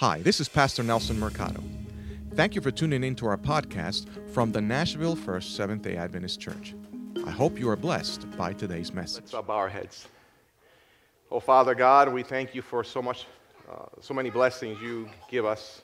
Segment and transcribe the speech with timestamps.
[0.00, 1.62] Hi, this is Pastor Nelson Mercado.
[2.34, 6.40] Thank you for tuning in to our podcast from the Nashville First Seventh day Adventist
[6.40, 6.74] Church.
[7.26, 9.30] I hope you are blessed by today's message.
[9.30, 10.08] Let's bow our heads.
[11.30, 13.26] Oh, Father God, we thank you for so much,
[13.70, 15.82] uh, so many blessings you give us.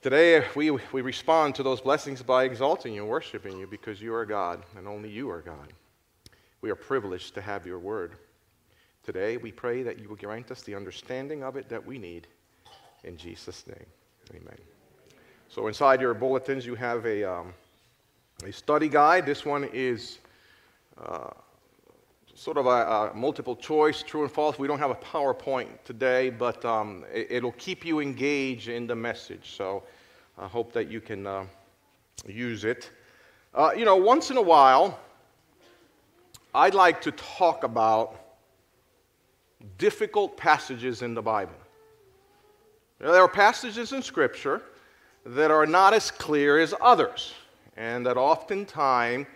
[0.00, 4.14] Today, we, we respond to those blessings by exalting you and worshiping you because you
[4.14, 5.74] are God and only you are God.
[6.62, 8.14] We are privileged to have your word.
[9.04, 12.26] Today, we pray that you will grant us the understanding of it that we need.
[13.04, 13.86] In Jesus' name,
[14.30, 14.58] amen.
[15.48, 17.54] So, inside your bulletins, you have a, um,
[18.44, 19.26] a study guide.
[19.26, 20.18] This one is
[21.02, 21.30] uh,
[22.34, 22.68] sort of a,
[23.10, 24.58] a, multiple choice, true and false.
[24.58, 28.94] We don't have a PowerPoint today, but um, it, will keep you engaged in the
[28.94, 29.54] message.
[29.56, 29.82] So,
[30.38, 31.44] I hope that you can uh,
[32.26, 32.90] use it.
[33.54, 34.98] Uh, you know, once in a while,
[36.54, 38.14] I'd like to talk about
[39.78, 41.59] difficult passages in the Bible.
[43.00, 44.60] There are passages in Scripture
[45.24, 47.32] that are not as clear as others,
[47.78, 49.26] and that oftentimes,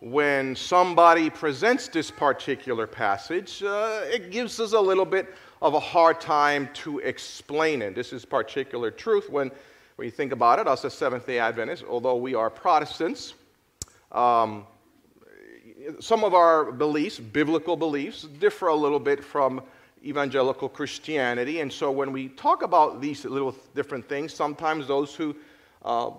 [0.00, 5.80] when somebody presents this particular passage, uh, it gives us a little bit of a
[5.80, 7.94] hard time to explain it.
[7.94, 9.50] This is particular truth when,
[9.96, 13.32] when you think about it, us as Seventh day Adventists, although we are Protestants,
[14.12, 14.66] um,
[16.00, 19.62] some of our beliefs, biblical beliefs, differ a little bit from
[20.06, 21.60] evangelical Christianity.
[21.60, 25.34] And so when we talk about these little different things, sometimes those who
[25.84, 26.10] uh,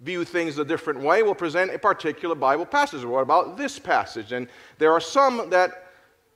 [0.00, 3.04] view things a different way will present a particular Bible passage.
[3.04, 4.32] What about this passage?
[4.32, 4.48] And
[4.78, 5.86] there are some that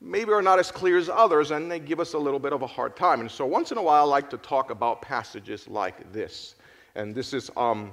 [0.00, 2.62] maybe are not as clear as others, and they give us a little bit of
[2.62, 3.20] a hard time.
[3.20, 6.54] And so once in a while, I like to talk about passages like this.
[6.94, 7.92] And this is um,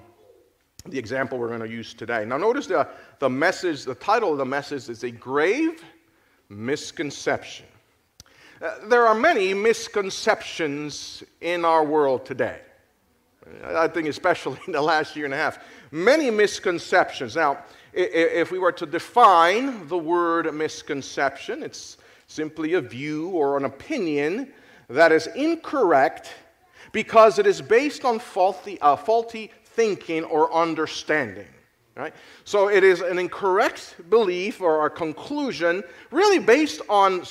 [0.85, 2.23] the example we're going to use today.
[2.25, 2.88] Now, notice the,
[3.19, 5.83] the message, the title of the message is A Grave
[6.50, 7.66] Misconception.
[8.59, 12.59] Uh, there are many misconceptions in our world today.
[13.63, 15.59] I think, especially in the last year and a half,
[15.91, 17.35] many misconceptions.
[17.35, 17.59] Now,
[17.94, 21.97] if we were to define the word misconception, it's
[22.28, 24.51] simply a view or an opinion
[24.90, 26.34] that is incorrect
[26.91, 31.47] because it is based on faulty, uh, faulty thinking or understanding.
[31.96, 32.13] Right?
[32.44, 37.23] So it is an incorrect belief or a conclusion really based on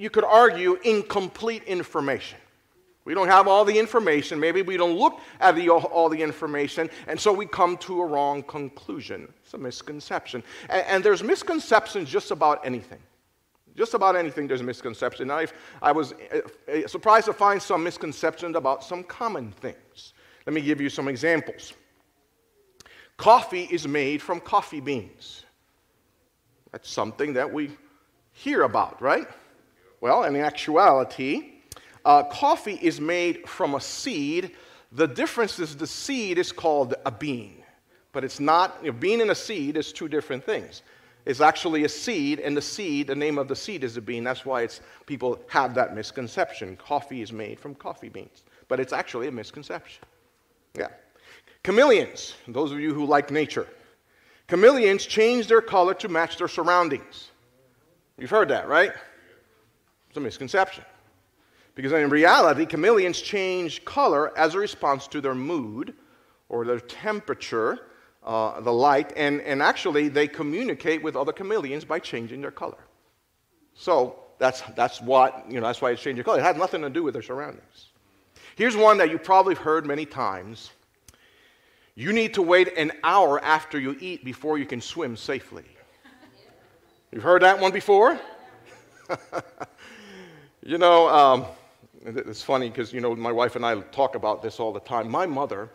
[0.00, 2.38] you could argue, incomplete information.
[3.04, 4.40] We don't have all the information.
[4.40, 8.06] Maybe we don't look at the, all the information, and so we come to a
[8.06, 9.30] wrong conclusion.
[9.44, 10.42] It's a misconception.
[10.70, 13.00] And, and there's misconceptions just about anything.
[13.76, 15.30] Just about anything, there's a misconception.
[15.30, 15.48] I,
[15.82, 16.40] I was uh,
[16.72, 20.14] uh, surprised to find some misconceptions about some common things.
[20.46, 21.74] Let me give you some examples.
[23.18, 25.44] Coffee is made from coffee beans.
[26.72, 27.76] That's something that we
[28.32, 29.28] hear about, right?
[30.00, 31.52] Well, in actuality,
[32.04, 34.52] uh, coffee is made from a seed.
[34.92, 37.62] The difference is the seed is called a bean,
[38.12, 40.82] but it's not, know, bean and a seed is two different things.
[41.26, 44.24] It's actually a seed, and the seed, the name of the seed is a bean.
[44.24, 46.76] That's why it's, people have that misconception.
[46.76, 50.02] Coffee is made from coffee beans, but it's actually a misconception.
[50.74, 50.88] Yeah.
[51.62, 53.66] Chameleons, those of you who like nature,
[54.48, 57.28] chameleons change their color to match their surroundings.
[58.16, 58.92] You've heard that, right?
[60.10, 60.84] It's a misconception.
[61.76, 65.94] Because in reality, chameleons change color as a response to their mood
[66.48, 67.78] or their temperature,
[68.24, 72.76] uh, the light, and, and actually they communicate with other chameleons by changing their color.
[73.74, 76.40] So that's, that's what, you know, that's why it's changing color.
[76.40, 77.90] It has nothing to do with their surroundings.
[78.56, 80.70] Here's one that you probably heard many times.
[81.94, 85.64] You need to wait an hour after you eat before you can swim safely.
[87.12, 88.18] You've heard that one before?
[90.62, 91.46] You know, um,
[92.04, 95.10] it's funny because, you know, my wife and I talk about this all the time.
[95.10, 95.70] My mother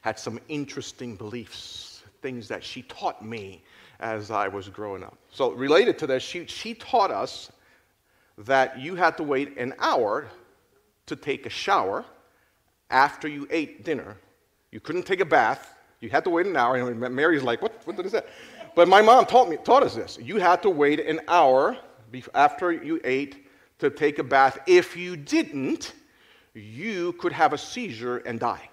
[0.00, 3.62] had some interesting beliefs, things that she taught me
[4.00, 5.18] as I was growing up.
[5.30, 7.52] So, related to this, she, she taught us
[8.38, 10.28] that you had to wait an hour
[11.04, 12.06] to take a shower
[12.88, 14.16] after you ate dinner.
[14.70, 15.74] You couldn't take a bath.
[16.00, 16.76] You had to wait an hour.
[16.76, 18.28] And Mary's like, what, what is that?
[18.74, 20.18] But my mom taught, me, taught us this.
[20.20, 21.76] You had to wait an hour
[22.34, 23.46] after you ate
[23.78, 24.58] to take a bath.
[24.66, 25.92] If you didn't,
[26.54, 28.68] you could have a seizure and die.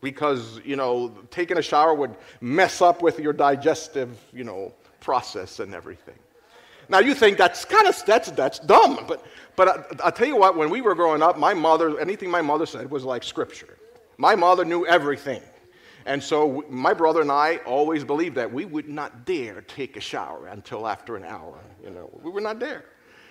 [0.00, 5.60] Because, you know, taking a shower would mess up with your digestive, you know, process
[5.60, 6.14] and everything.
[6.88, 9.24] Now you think that's kind of that's that's dumb, but
[9.56, 10.56] but uh, I, will tell you what.
[10.56, 13.76] When we were growing up, my mother anything my mother said was like scripture.
[14.18, 15.42] My mother knew everything.
[16.06, 20.00] And so my brother and I always believed that we would not dare take a
[20.00, 21.58] shower until after an hour.
[21.82, 22.84] You know, we were not there.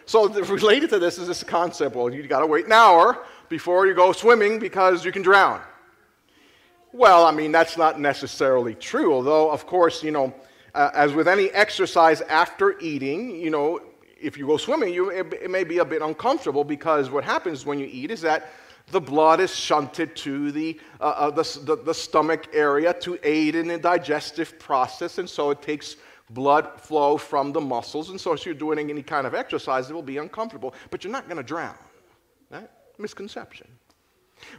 [0.06, 1.95] So related to this is this concept.
[1.95, 5.62] Well, you got to wait an hour before you go swimming because you can drown.
[6.92, 10.33] Well, I mean, that's not necessarily true, although, of course, you know,
[10.74, 13.80] uh, as with any exercise after eating, you know,
[14.19, 17.66] if you go swimming, you, it, it may be a bit uncomfortable because what happens
[17.66, 18.50] when you eat is that
[18.91, 23.55] the blood is shunted to the, uh, uh, the, the, the, stomach area to aid
[23.55, 25.95] in the digestive process, and so it takes
[26.29, 28.09] blood flow from the muscles.
[28.09, 31.11] And so, if you're doing any kind of exercise, it will be uncomfortable, but you're
[31.11, 31.75] not going to drown.
[32.51, 32.69] Right?
[32.97, 33.67] Misconception.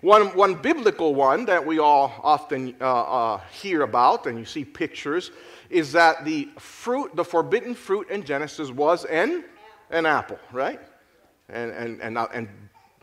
[0.00, 4.64] One, one biblical one that we all often uh, uh, hear about, and you see
[4.64, 5.30] pictures,
[5.70, 9.44] is that the fruit, the forbidden fruit in Genesis was an,
[9.90, 10.80] an apple, right?
[11.48, 12.48] And, and, and, and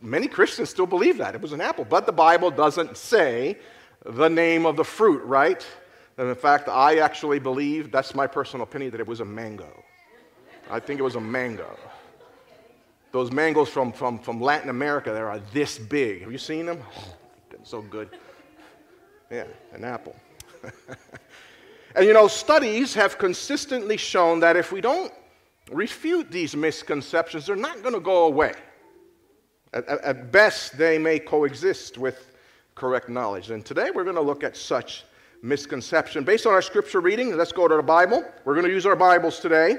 [0.03, 1.33] many Christians still believe that.
[1.33, 1.85] It was an apple.
[1.85, 3.57] But the Bible doesn't say
[4.05, 5.65] the name of the fruit, right?
[6.17, 9.83] And in fact, I actually believe, that's my personal opinion, that it was a mango.
[10.69, 11.77] I think it was a mango.
[13.11, 16.21] Those mangoes from, from, from Latin America that are this big.
[16.21, 16.79] Have you seen them?
[16.97, 17.15] Oh,
[17.63, 18.09] so good.
[19.31, 20.15] Yeah, an apple.
[21.95, 25.11] and you know, studies have consistently shown that if we don't
[25.71, 28.53] refute these misconceptions, they're not going to go away.
[29.73, 32.31] At, at, best, they may coexist with
[32.75, 33.49] correct knowledge.
[33.49, 35.03] And today we're going to look at such
[35.41, 36.23] misconception.
[36.23, 38.23] Based on our scripture reading, let's go to the Bible.
[38.45, 39.77] We're going to use our Bibles today.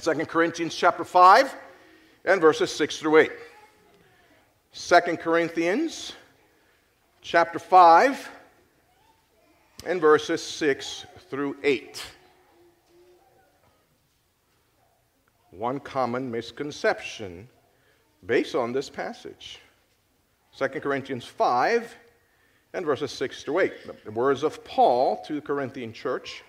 [0.00, 1.54] 2 Corinthians chapter 5
[2.24, 3.32] and verses 6 through 8.
[4.74, 6.14] 2 Corinthians
[7.20, 8.30] chapter 5
[9.86, 12.04] and verses 6 through 8.
[15.52, 17.48] One common misconception
[18.26, 19.58] based on this passage.
[20.56, 21.96] 2 Corinthians 5
[22.72, 23.72] and verses 6 to 8.
[24.04, 26.42] The words of Paul to the Corinthian church.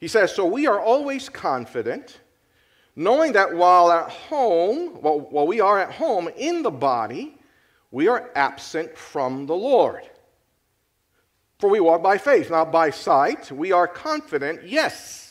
[0.00, 2.20] He says, So we are always confident,
[2.96, 7.36] knowing that while at home, while, while we are at home in the body,
[7.90, 10.02] we are absent from the Lord.
[11.58, 13.52] For we walk by faith, not by sight.
[13.52, 15.29] We are confident, yes,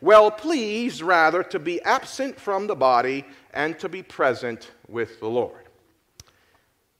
[0.00, 5.28] well pleased rather to be absent from the body and to be present with the
[5.28, 5.60] Lord.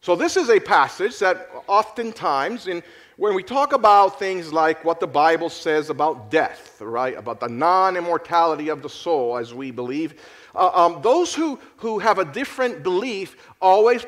[0.03, 2.83] So, this is a passage that oftentimes, in,
[3.19, 7.49] when we talk about things like what the Bible says about death, right, about the
[7.49, 10.15] non immortality of the soul, as we believe,
[10.55, 14.07] uh, um, those who, who have a different belief always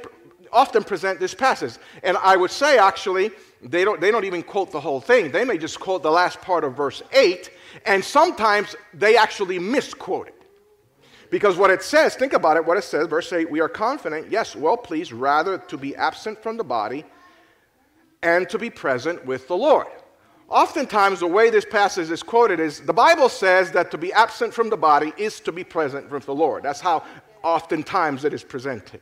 [0.53, 1.75] often present this passage.
[2.03, 3.31] And I would say, actually,
[3.63, 5.31] they don't, they don't even quote the whole thing.
[5.31, 7.51] They may just quote the last part of verse 8,
[7.87, 10.35] and sometimes they actually misquote it.
[11.31, 14.31] Because what it says, think about it, what it says, verse 8, we are confident,
[14.31, 17.05] yes, well pleased, rather to be absent from the body
[18.23, 19.87] and to be present with the Lord.
[20.51, 24.53] Oftentimes, the way this passage is quoted is the Bible says that to be absent
[24.53, 26.63] from the body is to be present with the Lord.
[26.63, 27.05] That's how
[27.43, 29.01] oftentimes it is presented.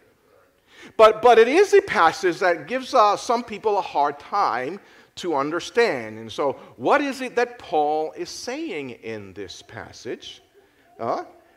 [0.97, 4.81] But, but it is a passage that gives uh, some people a hard time
[5.17, 6.19] to understand.
[6.19, 10.43] And so, what is it that Paul is saying in this passage?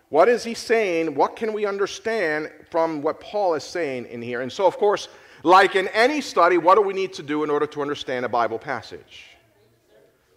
[0.10, 1.16] What is he saying?
[1.16, 4.42] What can we understand from what Paul is saying in here?
[4.42, 5.08] And so, of course,
[5.44, 8.30] like in any study, what do we need to do in order to understand a
[8.30, 9.26] Bible passage?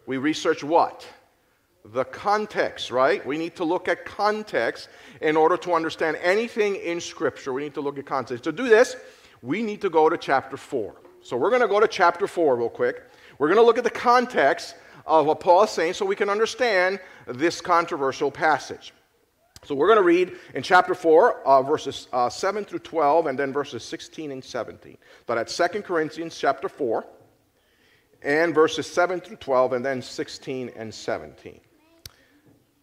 [0.06, 1.06] We research what?
[1.84, 3.24] The context, right?
[3.24, 4.88] We need to look at context
[5.20, 7.52] in order to understand anything in Scripture.
[7.52, 8.44] We need to look at context.
[8.44, 8.96] To do this,
[9.42, 10.94] we need to go to chapter 4.
[11.22, 13.02] So we're going to go to chapter 4 real quick.
[13.38, 14.76] We're going to look at the context
[15.06, 18.92] of what Paul is saying so we can understand this controversial passage.
[19.64, 23.38] So we're going to read in chapter 4, uh, verses uh, 7 through 12, and
[23.38, 24.96] then verses 16 and 17.
[25.26, 27.04] But that's 2 Corinthians chapter 4,
[28.22, 31.60] and verses 7 through 12, and then 16 and 17.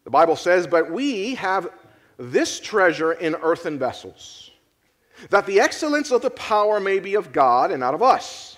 [0.04, 1.70] The Bible says, But we have
[2.18, 4.52] this treasure in earthen vessels,
[5.30, 8.58] that the excellence of the power may be of God and not of us.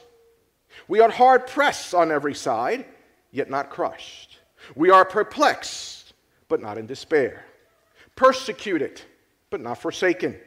[0.88, 2.86] We are hard pressed on every side,
[3.32, 4.40] yet not crushed.
[4.76, 6.14] We are perplexed,
[6.48, 7.46] but not in despair
[8.16, 9.02] persecuted,
[9.50, 10.40] but not forsaken,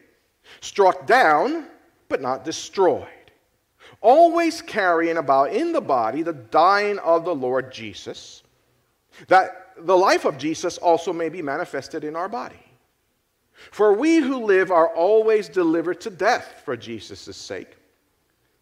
[0.61, 1.67] struck down,
[2.09, 3.07] but not destroyed,
[4.01, 8.43] always carrying about in the body the dying of the Lord Jesus,
[9.29, 12.57] that the life of Jesus also may be manifested in our body.
[13.71, 17.77] For we who live are always delivered to death for Jesus' sake,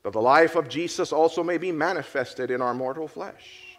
[0.03, 3.79] that the life of Jesus also may be manifested in our mortal flesh.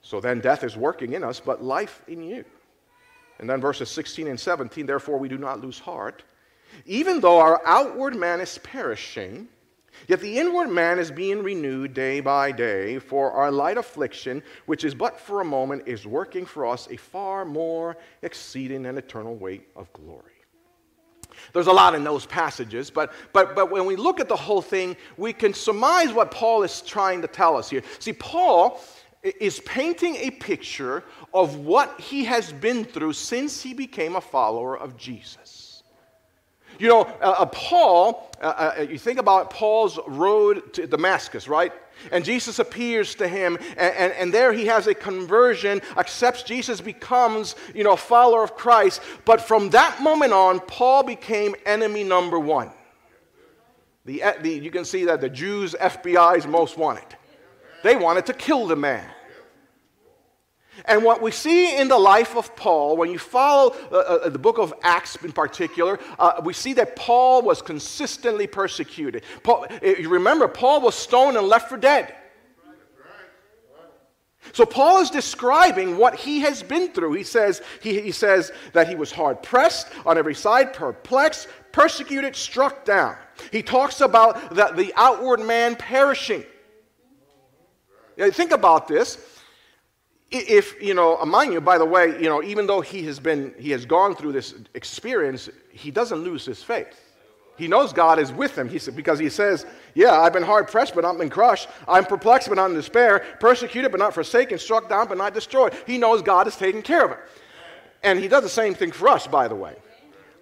[0.00, 2.44] So then death is working in us, but life in you.
[3.38, 6.22] And then verses 16 and 17, therefore we do not lose heart.
[6.86, 9.48] Even though our outward man is perishing,
[10.08, 14.84] yet the inward man is being renewed day by day, for our light affliction, which
[14.84, 19.34] is but for a moment, is working for us a far more exceeding and eternal
[19.34, 20.32] weight of glory.
[21.52, 24.62] There's a lot in those passages, but, but, but when we look at the whole
[24.62, 27.82] thing, we can surmise what Paul is trying to tell us here.
[27.98, 28.80] See, Paul
[29.22, 34.76] is painting a picture of what he has been through since he became a follower
[34.76, 35.71] of Jesus.
[36.78, 41.72] You know, uh, Paul, uh, you think about Paul's road to Damascus, right?
[42.10, 46.80] And Jesus appears to him, and, and, and, there he has a conversion, accepts Jesus,
[46.80, 49.00] becomes, you know, a follower of Christ.
[49.24, 52.70] But from that moment on, Paul became enemy number one.
[54.04, 57.16] The, the, you can see that the Jews' FBI's most wanted.
[57.84, 59.08] They wanted to kill the man.
[60.86, 64.38] And what we see in the life of Paul, when you follow uh, uh, the
[64.38, 69.24] book of Acts in particular, uh, we see that Paul was consistently persecuted.
[69.42, 72.14] Paul, you remember, Paul was stoned and left for dead.
[74.52, 77.12] So Paul is describing what he has been through.
[77.12, 82.34] He says, he, he says that he was hard pressed on every side, perplexed, persecuted,
[82.34, 83.16] struck down.
[83.52, 86.44] He talks about the, the outward man perishing.
[88.18, 89.31] think about this
[90.32, 93.54] if you know mind you by the way you know even though he has been
[93.58, 97.00] he has gone through this experience he doesn't lose his faith.
[97.58, 98.68] He knows god is with him.
[98.68, 101.68] He said, because he says yeah i've been hard pressed but not been crushed.
[101.86, 103.24] I'm perplexed but not in despair.
[103.40, 104.58] Persecuted but not forsaken.
[104.58, 105.74] Struck down but not destroyed.
[105.86, 107.18] He knows god is taking care of it
[108.02, 109.76] and he does the same thing for us by the way.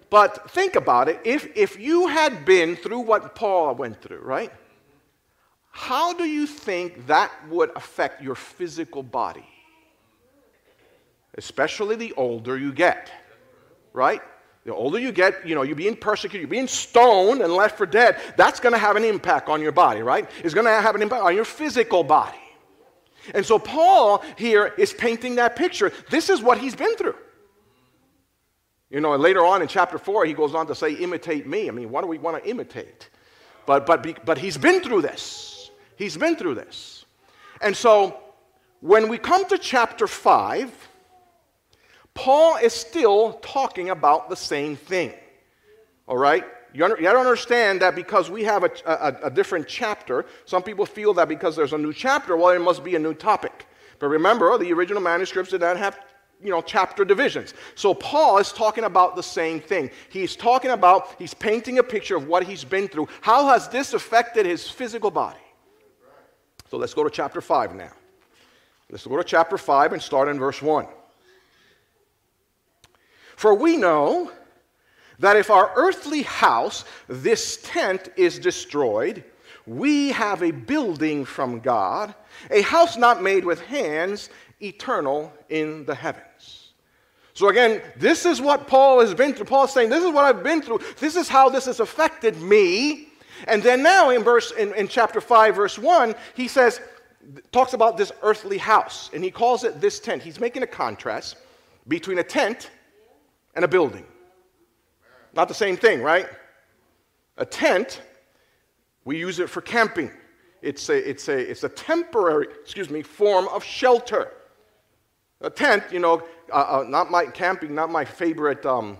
[0.09, 1.19] But think about it.
[1.25, 4.51] If if you had been through what paul went through right?
[5.73, 9.45] How do you think that would affect your physical body
[11.37, 13.11] especially the older you get,
[13.93, 14.21] right?
[14.65, 17.85] The older you get, you know, you're being persecuted, you're being stoned and left for
[17.85, 18.17] dead.
[18.37, 20.29] That's going to have an impact on your body, right?
[20.43, 22.37] It's going to have an impact on your physical body.
[23.33, 25.91] And so Paul here is painting that picture.
[26.09, 27.15] This is what he's been through.
[28.89, 31.67] You know, and later on in chapter 4, he goes on to say, imitate me.
[31.69, 33.09] I mean, what do we want to imitate?
[33.65, 35.71] But, but, but he's been through this.
[35.95, 37.05] He's been through this.
[37.61, 38.19] And so
[38.81, 40.89] when we come to chapter 5,
[42.13, 45.13] Paul is still talking about the same thing.
[46.07, 46.43] All right?
[46.73, 51.13] You, to understand that because we have a, a, a different chapter, some people feel
[51.15, 53.67] that because there's a new chapter, well, there must be a new topic.
[53.99, 55.99] But remember, the original manuscripts did not have
[56.43, 57.53] you know, chapter divisions.
[57.75, 59.91] So Paul is talking about the same thing.
[60.09, 63.09] He's talking about, he's painting a picture of what he's been through.
[63.21, 65.39] How has this affected his physical body?
[66.69, 67.91] So let's go to chapter 5 now.
[68.89, 70.87] Let's go to chapter 5 and start in verse 1.
[73.41, 74.31] For we know
[75.17, 79.23] that if our earthly house, this tent, is destroyed,
[79.65, 82.13] we have a building from God,
[82.51, 84.29] a house not made with hands,
[84.61, 86.73] eternal in the heavens.
[87.33, 89.47] So again, this is what Paul has been through.
[89.47, 90.81] Paul's saying, This is what I've been through.
[90.99, 93.07] This is how this has affected me.
[93.47, 96.79] And then now in verse in, in chapter 5, verse 1, he says,
[97.51, 100.21] talks about this earthly house, and he calls it this tent.
[100.21, 101.37] He's making a contrast
[101.87, 102.69] between a tent
[103.55, 104.05] and a building.
[105.33, 106.27] Not the same thing, right?
[107.37, 108.01] A tent,
[109.05, 110.11] we use it for camping.
[110.61, 114.31] It's a, it's a, it's a temporary, excuse me, form of shelter.
[115.41, 118.97] A tent, you know, uh, uh, not my camping, not my favorite um,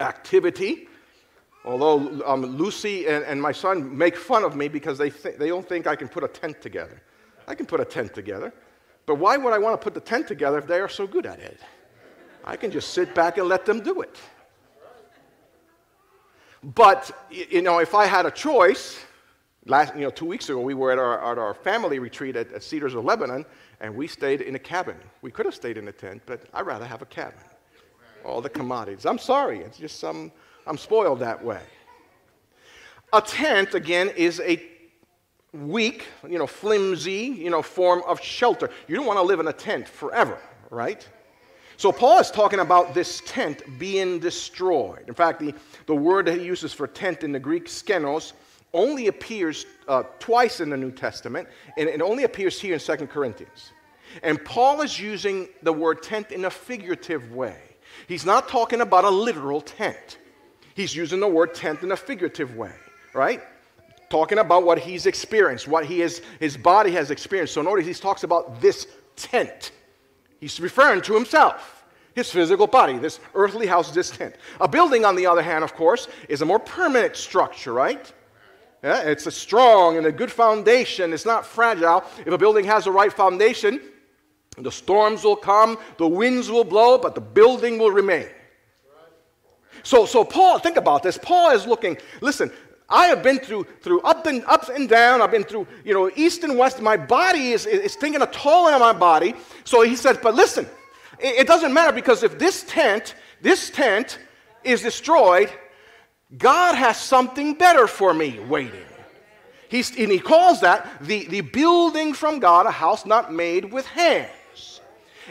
[0.00, 0.88] activity.
[1.64, 5.48] Although um, Lucy and, and, my son make fun of me because they, th- they
[5.48, 7.02] don't think I can put a tent together.
[7.46, 8.52] I can put a tent together.
[9.04, 11.26] But why would I want to put the tent together if they are so good
[11.26, 11.60] at it?
[12.44, 14.18] I can just sit back and let them do it.
[16.62, 18.98] But, you know, if I had a choice,
[19.66, 22.52] last, you know, two weeks ago we were at our, at our family retreat at,
[22.52, 23.46] at Cedars of Lebanon,
[23.80, 24.96] and we stayed in a cabin.
[25.22, 27.40] We could have stayed in a tent, but I'd rather have a cabin.
[28.24, 29.06] All the commodities.
[29.06, 30.30] I'm sorry, it's just some,
[30.66, 31.62] I'm spoiled that way.
[33.14, 34.62] A tent, again, is a
[35.52, 38.70] weak, you know, flimsy, you know, form of shelter.
[38.86, 41.08] You don't want to live in a tent forever, right?
[41.80, 45.02] So Paul is talking about this tent being destroyed.
[45.08, 45.54] In fact, the,
[45.86, 48.34] the word that he uses for tent in the Greek, skenos,
[48.74, 53.06] only appears uh, twice in the New Testament, and it only appears here in 2
[53.06, 53.72] Corinthians.
[54.22, 57.56] And Paul is using the word tent in a figurative way.
[58.06, 60.18] He's not talking about a literal tent.
[60.74, 62.74] He's using the word tent in a figurative way,
[63.14, 63.40] right?
[64.10, 67.54] Talking about what he's experienced, what he is, his body has experienced.
[67.54, 69.72] So notice he talks about this tent.
[70.40, 74.34] He's referring to himself, his physical body, this earthly house, this tent.
[74.60, 78.12] A building, on the other hand, of course, is a more permanent structure, right?
[78.82, 81.12] Yeah, it's a strong and a good foundation.
[81.12, 82.02] It's not fragile.
[82.20, 83.80] If a building has the right foundation,
[84.56, 88.28] the storms will come, the winds will blow, but the building will remain.
[89.82, 91.18] So, so Paul, think about this.
[91.18, 92.50] Paul is looking, listen,
[92.90, 95.22] I have been through, through up and ups and down.
[95.22, 96.82] I've been through, you know, east and west.
[96.82, 99.34] My body is, is taking a toll on my body.
[99.64, 100.66] So he says, but listen,
[101.20, 104.18] it, it doesn't matter because if this tent, this tent
[104.64, 105.50] is destroyed,
[106.36, 108.84] God has something better for me waiting.
[109.68, 113.86] He's, and he calls that the, the building from God, a house not made with
[113.86, 114.80] hands.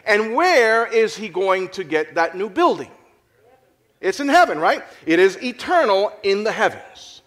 [0.06, 2.90] And where is he going to get that new building?
[4.00, 4.84] It's in heaven, right?
[5.06, 7.19] It is eternal in the heavens.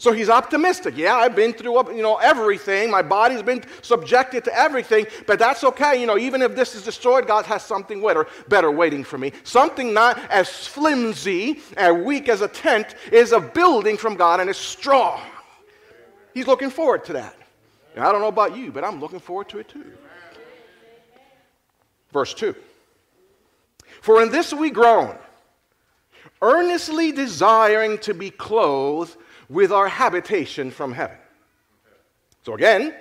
[0.00, 0.96] So he's optimistic.
[0.96, 2.90] Yeah, I've been through you know everything.
[2.90, 6.00] My body's been subjected to everything, but that's okay.
[6.00, 9.30] You know, even if this is destroyed, God has something better, better waiting for me.
[9.44, 14.48] Something not as flimsy and weak as a tent is a building from God and
[14.48, 15.20] it's strong.
[16.32, 17.36] He's looking forward to that.
[17.94, 19.84] And I don't know about you, but I'm looking forward to it too.
[22.10, 22.56] Verse 2
[24.00, 25.18] For in this we groan,
[26.40, 29.18] earnestly desiring to be clothed
[29.50, 31.18] with our habitation from heaven.
[32.44, 32.94] So again,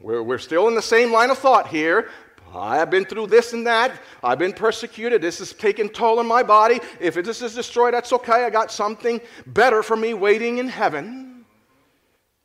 [0.00, 2.10] we're, we're still in the same line of thought here.
[2.54, 3.98] I have been through this and that.
[4.22, 5.20] I've been persecuted.
[5.20, 6.80] This has taken toll on my body.
[7.00, 8.44] If this is destroyed, that's okay.
[8.44, 11.44] I got something better for me waiting in heaven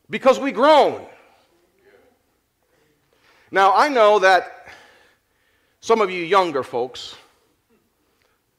[0.10, 1.06] because we groan.
[3.52, 4.68] Now, I know that
[5.82, 7.16] some of you younger folks,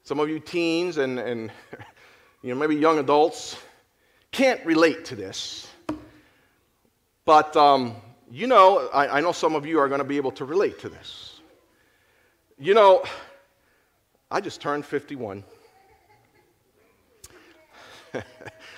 [0.05, 1.51] some of you teens and, and
[2.43, 3.57] you know, maybe young adults
[4.33, 5.69] can't relate to this.
[7.25, 7.95] But, um,
[8.31, 10.81] you know, I, I know some of you are going to be able to relate
[10.81, 11.41] to this.
[12.59, 13.05] You know,
[14.31, 15.45] I just turned 51.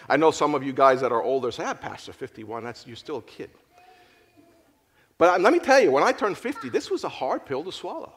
[0.09, 2.97] I know some of you guys that are older say, ah, Pastor, 51, that's, you're
[2.97, 3.51] still a kid.
[5.17, 7.73] But let me tell you, when I turned 50, this was a hard pill to
[7.73, 8.13] swallow.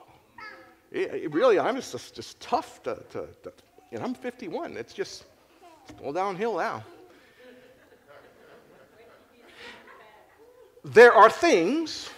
[0.91, 3.53] It, it really, I'm just, just tough to, to, to,
[3.91, 4.75] know, I'm 51.
[4.77, 5.25] It's just
[6.03, 6.83] all downhill now.
[10.93, 12.09] There are things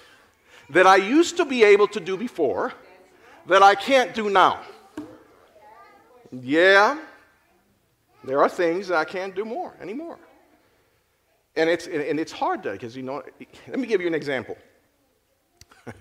[0.69, 2.71] that I used to be able to do before
[3.47, 4.61] that I can't do now.
[6.31, 6.99] Yeah,
[8.23, 10.19] there are things that I can't do more anymore.
[11.55, 13.23] And it's, and it's hard to, because you know,
[13.67, 14.55] let me give you an example.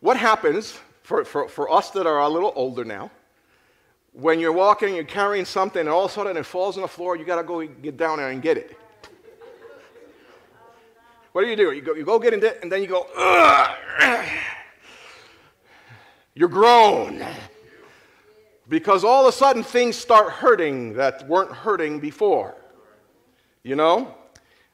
[0.00, 3.12] what happens for, for, for us that are a little older now,
[4.12, 6.88] when you're walking, you're carrying something, and all of a sudden it falls on the
[6.88, 8.76] floor, you got to go get down there and get it.
[11.36, 11.70] What do you do?
[11.72, 14.26] You go, you go get in it, and then you go, Ugh!
[16.34, 17.22] you're grown.
[18.70, 22.56] Because all of a sudden things start hurting that weren't hurting before.
[23.64, 24.14] You know,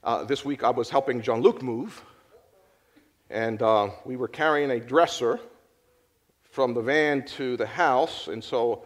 [0.05, 2.01] uh, this week I was helping John Luke move,
[3.29, 5.41] and uh, we were carrying a dresser
[6.45, 8.85] from the van to the house, and so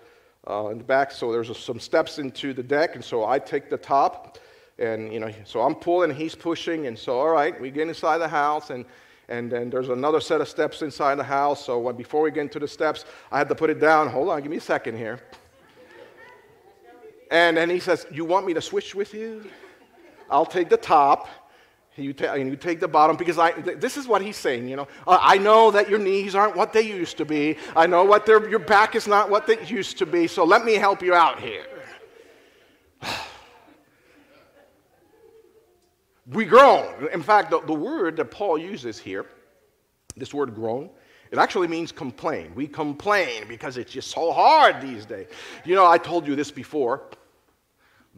[0.49, 3.69] uh, in the back, so there's some steps into the deck, and so I take
[3.69, 4.39] the top,
[4.79, 8.19] and you know, so I'm pulling, he's pushing, and so all right, we get inside
[8.19, 8.85] the house, and
[9.29, 11.65] and then there's another set of steps inside the house.
[11.65, 14.09] So when, before we get into the steps, I had to put it down.
[14.09, 15.21] Hold on, give me a second here.
[17.31, 19.49] And then he says, You want me to switch with you?
[20.31, 21.29] I'll take the top.
[21.97, 24.69] You, ta- and you take the bottom because I, th- this is what he's saying,
[24.69, 24.87] you know.
[25.07, 27.57] Uh, I know that your knees aren't what they used to be.
[27.75, 30.27] I know what your back is not what they used to be.
[30.27, 31.65] So let me help you out here.
[36.33, 37.09] We groan.
[37.13, 39.27] In fact, the, the word that Paul uses here,
[40.17, 40.91] this word groan,
[41.31, 42.53] it actually means complain.
[42.55, 45.27] We complain because it's just so hard these days.
[45.65, 47.03] You know, I told you this before,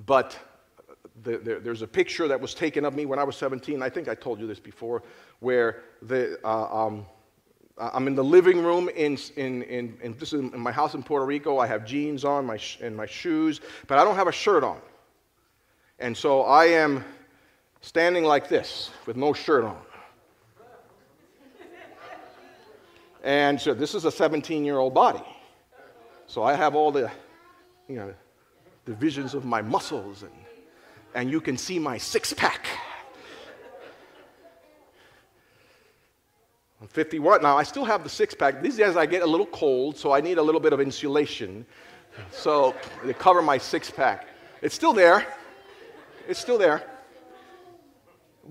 [0.07, 0.39] but
[1.23, 3.83] the, the, there's a picture that was taken of me when I was 17.
[3.83, 5.03] I think I told you this before,
[5.41, 7.07] where the, uh, um,
[7.79, 11.03] I'm in the living room in, in, in, in, this is in my house in
[11.03, 11.59] Puerto Rico.
[11.59, 14.81] I have jeans on my and my shoes, but I don't have a shirt on.
[15.99, 17.05] And so I am
[17.81, 19.79] standing like this with no shirt on.
[23.23, 25.25] And so this is a 17 year old body.
[26.27, 27.11] So I have all the,
[27.89, 28.15] you know,
[28.85, 30.33] the visions of my muscles, and,
[31.15, 32.67] and you can see my six pack.
[36.81, 37.59] I'm 51 now.
[37.59, 38.63] I still have the six pack.
[38.63, 41.67] These days I get a little cold, so I need a little bit of insulation.
[42.31, 44.29] So to cover my six pack.
[44.63, 45.27] It's still there.
[46.29, 46.83] It's still there.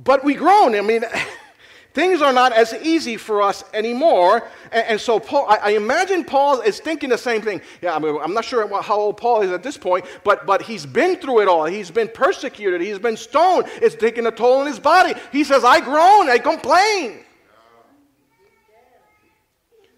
[0.03, 0.75] But we groan.
[0.75, 1.03] I mean,
[1.93, 4.47] things are not as easy for us anymore.
[4.71, 7.62] And, and so Paul, I, I, imagine Paul is thinking the same thing.
[7.81, 10.62] Yeah, I mean, I'm not sure how old Paul is at this point, but, but
[10.62, 11.65] he's been through it all.
[11.65, 12.81] He's been persecuted.
[12.81, 13.65] He's been stoned.
[13.81, 15.13] It's taken a toll on his body.
[15.31, 16.29] He says, I groan.
[16.29, 17.23] I complain.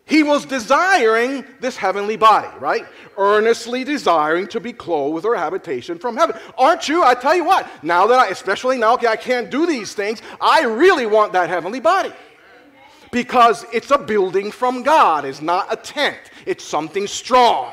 [0.09, 2.83] He was desiring this heavenly body, right?
[3.15, 6.35] Earnestly desiring to be clothed with our habitation from heaven.
[6.57, 7.03] Aren't you?
[7.03, 10.63] I tell you what, now that I, especially now, I can't do these things, I
[10.63, 12.11] really want that heavenly body.
[13.11, 16.17] Because it's a building from God, it's not a tent,
[16.47, 17.71] it's something strong.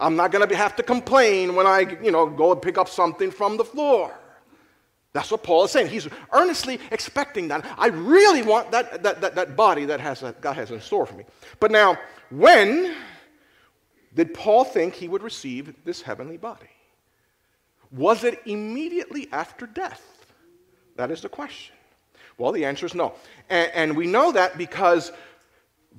[0.00, 2.88] I'm not going to have to complain when I, you know, go and pick up
[2.88, 4.12] something from the floor.
[5.16, 5.88] That's what Paul is saying.
[5.88, 7.64] He's earnestly expecting that.
[7.78, 11.14] I really want that, that, that, that body that has, God has in store for
[11.14, 11.24] me.
[11.58, 11.96] But now,
[12.28, 12.94] when
[14.14, 16.68] did Paul think he would receive this heavenly body?
[17.90, 20.26] Was it immediately after death?
[20.96, 21.74] That is the question.
[22.36, 23.14] Well, the answer is no.
[23.48, 25.12] And, and we know that because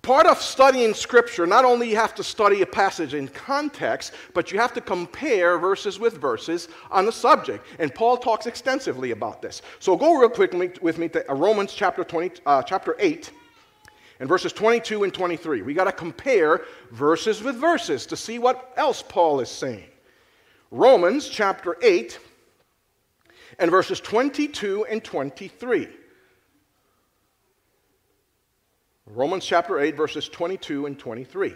[0.02, 4.52] Part of studying Scripture, not only you have to study a passage in context, but
[4.52, 7.66] you have to compare verses with verses on the subject.
[7.80, 9.62] And Paul talks extensively about this.
[9.80, 13.32] So go real quickly with me to Romans chapter, 20, uh, chapter 8
[14.20, 15.62] and verses 22 and 23.
[15.64, 19.90] We got to compare verses with verses to see what else Paul is saying.
[20.70, 22.20] Romans chapter 8
[23.60, 25.88] and verses 22 and 23.
[29.18, 31.56] Romans chapter 8, verses 22 and 23.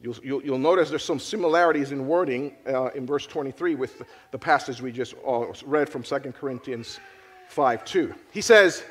[0.00, 4.38] You'll, you'll, you'll notice there's some similarities in wording uh, in verse 23 with the,
[4.38, 7.00] passage we just uh, read from 2 Corinthians
[7.48, 8.14] 5 2.
[8.30, 8.82] He says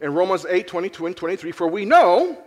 [0.00, 2.38] in Romans 8, 22 and 23, For we know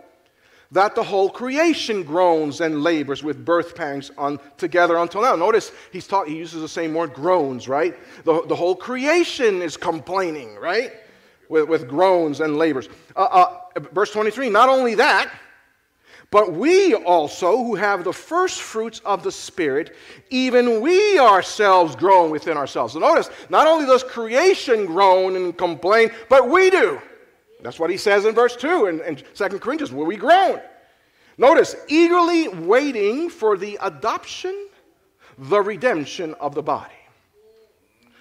[0.70, 5.36] that the whole creation groans and labors with birth pangs on, together until now.
[5.36, 7.94] Notice he's taught, he uses the same word, groans, right?
[8.24, 10.90] The, the whole creation is complaining, right?
[11.48, 12.88] With, with groans and labors.
[13.14, 13.20] Uh,
[13.76, 15.30] uh, verse 23 not only that,
[16.30, 19.94] but we also, who have the first fruits of the Spirit,
[20.30, 22.94] even we ourselves groan within ourselves.
[22.94, 27.00] So notice, not only does creation groan and complain, but we do.
[27.62, 30.60] That's what he says in verse 2 in, in 2 Corinthians, where we groan.
[31.38, 34.68] Notice, eagerly waiting for the adoption,
[35.38, 36.94] the redemption of the body.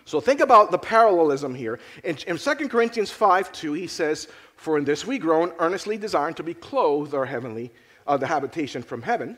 [0.05, 1.79] So think about the parallelism here.
[2.03, 6.35] In, in 2 Corinthians 5 2, he says, for in this we groan, earnestly desiring
[6.35, 7.71] to be clothed our heavenly,
[8.07, 9.37] uh, the habitation from heaven.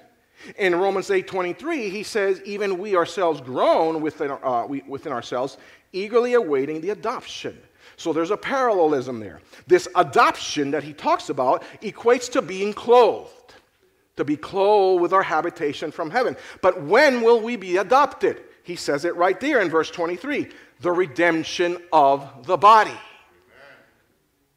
[0.57, 5.57] In Romans 8:23, he says, even we ourselves groan within, uh, we, within ourselves,
[5.93, 7.57] eagerly awaiting the adoption.
[7.97, 9.39] So there's a parallelism there.
[9.67, 13.53] This adoption that he talks about equates to being clothed,
[14.17, 16.35] to be clothed with our habitation from heaven.
[16.61, 18.41] But when will we be adopted?
[18.65, 20.49] He says it right there in verse 23
[20.81, 22.97] the redemption of the body.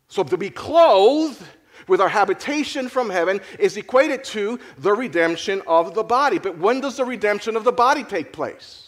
[0.09, 1.43] So to be clothed
[1.87, 6.39] with our habitation from heaven is equated to the redemption of the body.
[6.39, 8.88] But when does the redemption of the body take place?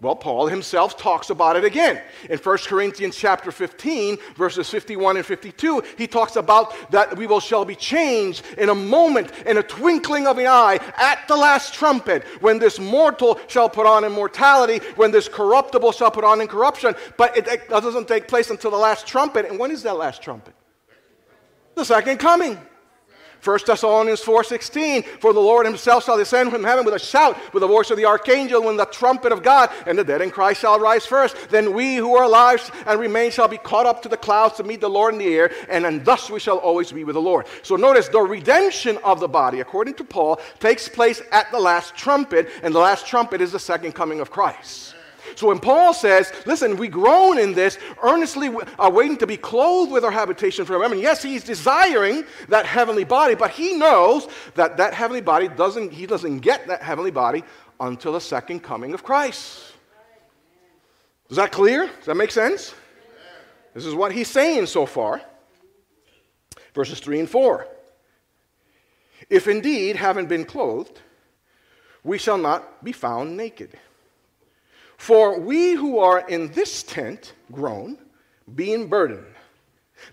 [0.00, 2.00] Well, Paul himself talks about it again.
[2.30, 7.40] In 1 Corinthians chapter 15, verses 51 and 52, he talks about that we will
[7.40, 11.74] shall be changed in a moment, in a twinkling of an eye, at the last
[11.74, 16.94] trumpet, when this mortal shall put on immortality, when this corruptible shall put on incorruption.
[17.16, 19.46] But it, doesn't take place until the last trumpet.
[19.46, 20.54] And when is that last trumpet?
[21.74, 22.56] The second coming.
[23.42, 27.60] 1 Thessalonians 4:16, for the Lord himself shall descend from heaven with a shout, with
[27.60, 30.60] the voice of the archangel, when the trumpet of God, and the dead in Christ
[30.60, 31.36] shall rise first.
[31.50, 34.64] Then we who are alive and remain shall be caught up to the clouds to
[34.64, 37.20] meet the Lord in the air, and then thus we shall always be with the
[37.20, 37.46] Lord.
[37.62, 41.94] So notice the redemption of the body, according to Paul, takes place at the last
[41.94, 44.94] trumpet, and the last trumpet is the second coming of Christ.
[45.38, 49.92] So when Paul says, listen, we groan in this, earnestly are waiting to be clothed
[49.92, 50.98] with our habitation from heaven.
[50.98, 56.06] Yes, he's desiring that heavenly body, but he knows that that heavenly body doesn't, he
[56.06, 57.44] doesn't get that heavenly body
[57.78, 59.74] until the second coming of Christ.
[61.30, 61.86] Is that clear?
[61.86, 62.74] Does that make sense?
[63.74, 65.22] This is what he's saying so far.
[66.74, 67.64] Verses 3 and 4.
[69.30, 71.00] If indeed, having been clothed,
[72.02, 73.78] we shall not be found naked.
[74.98, 77.96] For we who are in this tent groan,
[78.54, 79.24] being burdened,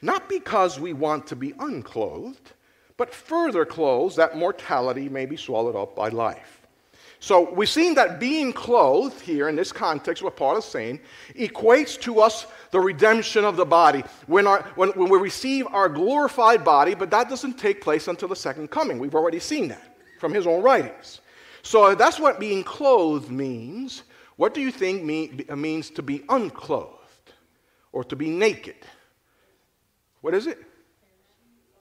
[0.02, 2.54] not because we want to be unclothed,
[2.96, 6.62] but further clothed that mortality may be swallowed up by life.
[7.20, 11.00] So we've seen that being clothed here in this context, what Paul is saying,
[11.34, 15.90] equates to us the redemption of the body when, our, when, when we receive our
[15.90, 19.00] glorified body, but that doesn't take place until the second coming.
[19.00, 21.22] We've already seen that from his own writings.
[21.64, 24.04] So that's what being clothed means.
[24.38, 27.32] What do you think mean, means to be unclothed
[27.92, 28.76] or to be naked?
[30.22, 30.60] What is it?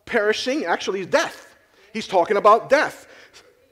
[0.06, 1.56] Perishing, actually, is death.
[1.92, 3.06] He's talking about death.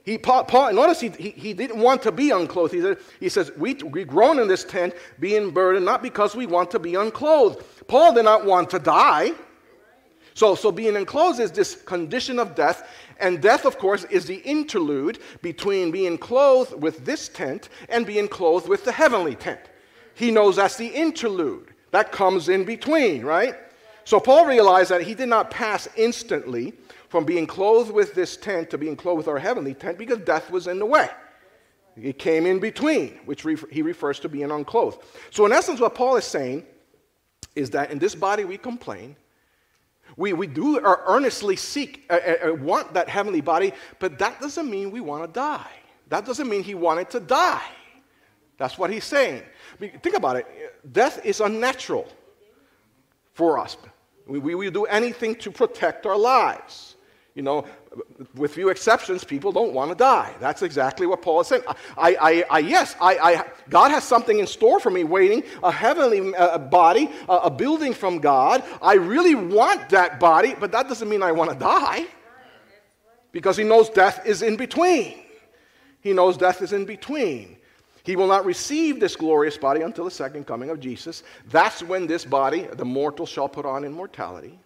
[0.03, 2.73] He, Paul, notice he, he, he, didn't want to be unclothed.
[2.73, 6.45] He, said, he says, we, we groan in this tent, being burdened, not because we
[6.45, 7.63] want to be unclothed.
[7.87, 9.31] Paul did not want to die.
[10.33, 14.37] So, so being enclosed is this condition of death, and death, of course, is the
[14.37, 19.61] interlude between being clothed with this tent and being clothed with the heavenly tent.
[20.15, 23.55] He knows that's the interlude that comes in between, right?
[24.03, 26.73] So Paul realized that he did not pass instantly
[27.09, 30.49] from being clothed with this tent to being clothed with our heavenly tent because death
[30.49, 31.09] was in the way.
[31.95, 35.03] It came in between, which he refers to being unclothed.
[35.29, 36.65] So, in essence, what Paul is saying
[37.55, 39.15] is that in this body we complain,
[40.15, 44.69] we, we do earnestly seek, uh, uh, uh, want that heavenly body, but that doesn't
[44.69, 45.71] mean we want to die.
[46.09, 47.63] That doesn't mean he wanted to die.
[48.57, 49.41] That's what he's saying.
[49.79, 50.45] Think about it.
[50.93, 52.07] Death is unnatural
[53.33, 53.77] for us.
[54.27, 56.95] We, we, we do anything to protect our lives.
[57.33, 57.65] You know,
[58.35, 60.33] with few exceptions, people don't want to die.
[60.39, 61.63] That's exactly what Paul is saying.
[61.97, 65.71] I, I, I yes, I, I, God has something in store for me waiting, a
[65.71, 68.63] heavenly uh, body, uh, a building from God.
[68.81, 72.05] I really want that body, but that doesn't mean I want to die.
[73.31, 75.19] Because he knows death is in between.
[76.01, 77.57] He knows death is in between.
[78.03, 81.23] He will not receive this glorious body until the second coming of Jesus.
[81.49, 84.59] That's when this body, the mortal, shall put on immortality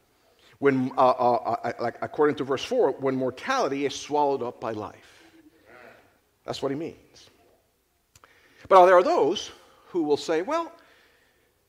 [0.60, 4.72] when, uh, uh, uh, like according to verse 4, when mortality is swallowed up by
[4.72, 5.24] life.
[6.46, 7.30] That's what he means.
[8.70, 9.52] But there are those
[9.88, 10.72] who will say, well,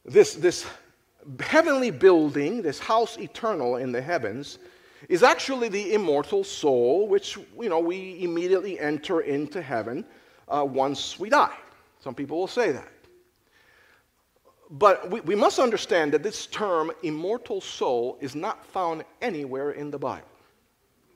[0.05, 0.67] this, this
[1.41, 4.59] heavenly building, this house eternal in the heavens,
[5.09, 10.05] is actually the immortal soul, which you know, we immediately enter into heaven
[10.49, 11.57] uh, once we die.
[12.01, 12.89] Some people will say that.
[14.71, 19.91] But we, we must understand that this term, immortal soul, is not found anywhere in
[19.91, 20.29] the Bible.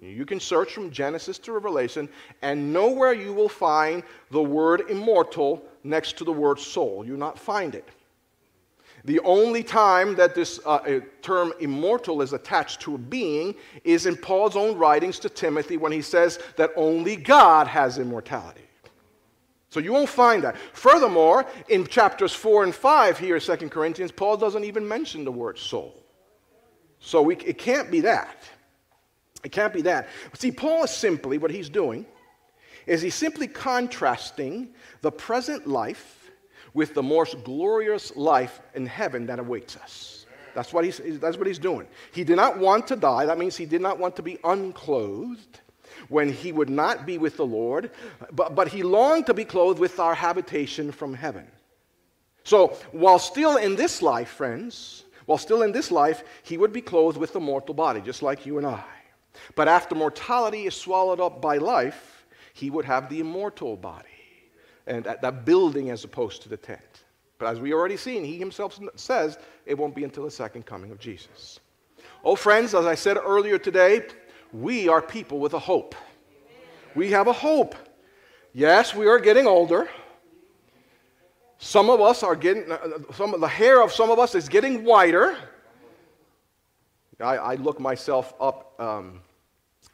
[0.01, 2.09] You can search from Genesis to Revelation,
[2.41, 7.05] and nowhere you will find the word immortal next to the word soul.
[7.07, 7.89] You not find it.
[9.05, 14.17] The only time that this uh, term immortal is attached to a being is in
[14.17, 18.63] Paul's own writings to Timothy when he says that only God has immortality.
[19.73, 20.59] So you won't find that.
[20.75, 25.59] Furthermore, in chapters 4 and 5 here, 2 Corinthians, Paul doesn't even mention the word
[25.59, 26.05] soul.
[27.01, 28.37] So we, it can't be that.
[29.43, 30.11] It can't be that.
[30.35, 32.05] See, Paul is simply, what he's doing,
[32.87, 36.31] is he's simply contrasting the present life
[36.75, 40.27] with the most glorious life in heaven that awaits us.
[40.55, 41.87] That's what he's, that's what he's doing.
[42.13, 43.25] He did not want to die.
[43.25, 45.62] That means he did not want to be unclothed
[46.13, 47.91] when he would not be with the Lord,
[48.31, 51.47] but, but he longed to be clothed with our habitation from heaven.
[52.45, 56.83] So, while still in this life, friends, while still in this life, he would be
[56.83, 58.85] clothed with the mortal body, just like you and I.
[59.55, 64.09] But after mortality is swallowed up by life, he would have the immortal body,
[64.87, 67.05] and that, that building as opposed to the tent.
[67.39, 70.91] But as we already seen, he himself says it won't be until the second coming
[70.91, 71.61] of Jesus.
[72.25, 74.05] Oh, friends, as I said earlier today,
[74.53, 75.95] we are people with a hope.
[76.95, 77.75] We have a hope.
[78.53, 79.89] Yes, we are getting older.
[81.59, 84.35] Some of us are getting, uh, uh, some of the hair of some of us
[84.35, 85.37] is getting whiter.
[87.21, 88.79] I, I look myself up.
[88.81, 89.21] Um,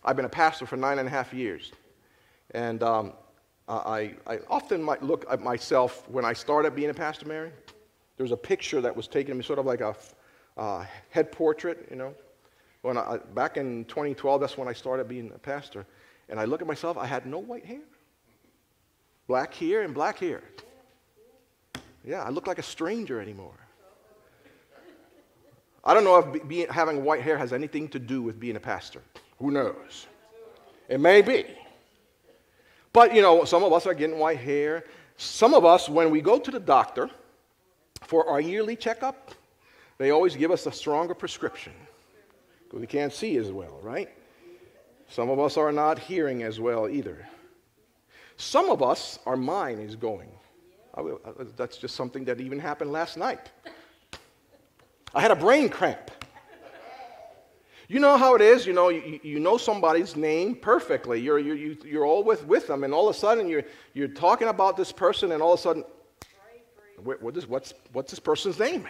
[0.05, 1.73] I've been a pastor for nine and a half years.
[2.53, 3.13] And um,
[3.69, 7.51] I, I often might look at myself when I started being a pastor, Mary.
[8.17, 9.95] There was a picture that was taken of me, sort of like a
[10.57, 12.15] uh, head portrait, you know.
[12.83, 15.87] When I, back in 2012, that's when I started being a pastor.
[16.29, 17.81] And I look at myself, I had no white hair.
[19.27, 20.43] Black hair and black hair.
[22.05, 23.59] Yeah, I look like a stranger anymore.
[25.85, 28.61] I don't know if being, having white hair has anything to do with being a
[28.61, 29.03] pastor.
[29.39, 30.07] Who knows?
[30.89, 31.45] It may be.
[32.93, 34.85] But, you know, some of us are getting white hair.
[35.17, 37.11] Some of us, when we go to the doctor
[38.03, 39.33] for our yearly checkup,
[39.99, 41.73] they always give us a stronger prescription
[42.69, 44.11] because we can't see as well, right?
[45.09, 47.27] Some of us are not hearing as well either.
[48.37, 50.29] Some of us, our mind is going.
[50.95, 51.05] Uh,
[51.57, 53.51] that's just something that even happened last night.
[55.15, 56.11] I had a brain cramp.
[57.89, 61.21] You know how it is, you know, you, you know somebody's name perfectly.
[61.21, 64.49] You're, you're, you're all with, with them, and all of a sudden you're, you're talking
[64.49, 65.85] about this person, and all of a sudden,
[67.03, 68.87] what is, what's, what's this person's name?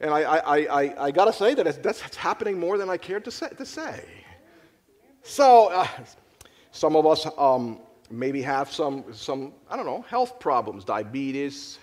[0.00, 3.24] And I, I, I, I got to say that that's happening more than I cared
[3.24, 3.48] to say.
[3.56, 4.04] To say.
[5.22, 5.88] So, uh,
[6.70, 7.80] some of us um,
[8.10, 11.78] maybe have some, some, I don't know, health problems diabetes,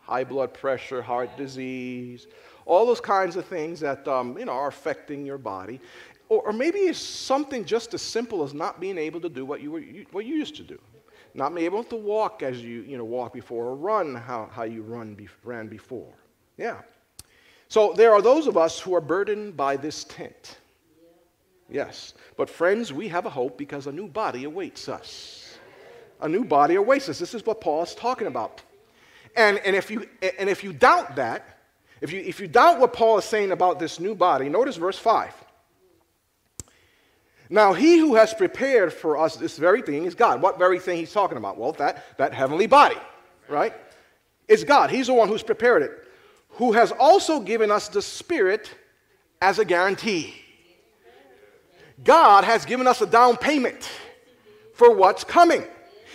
[0.00, 2.26] high blood pressure, heart disease,
[2.66, 5.80] all those kinds of things that um, you know, are affecting your body.
[6.28, 9.60] Or, or, maybe it's something just as simple as not being able to do what
[9.60, 10.78] you, were, you, what you used to do.
[11.34, 14.64] Not being able to walk as you, you know, walk before, or run how, how
[14.64, 16.12] you run be, ran before.
[16.56, 16.80] Yeah.
[17.72, 20.58] So there are those of us who are burdened by this tent.
[21.70, 22.12] Yes.
[22.36, 25.56] But, friends, we have a hope because a new body awaits us.
[26.20, 27.18] A new body awaits us.
[27.18, 28.60] This is what Paul is talking about.
[29.36, 30.06] And, and, if, you,
[30.38, 31.60] and if you doubt that,
[32.02, 34.98] if you, if you doubt what Paul is saying about this new body, notice verse
[34.98, 35.32] 5.
[37.48, 40.42] Now, he who has prepared for us this very thing is God.
[40.42, 41.56] What very thing he's talking about?
[41.56, 42.98] Well, that, that heavenly body,
[43.48, 43.72] right?
[44.46, 44.90] It's God.
[44.90, 46.02] He's the one who's prepared it,
[46.52, 48.70] who has also given us the Spirit
[49.40, 50.34] as a guarantee.
[52.04, 53.90] God has given us a down payment
[54.74, 55.64] for what's coming.